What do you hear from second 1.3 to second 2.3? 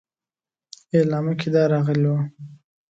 کې دا راغلي وه.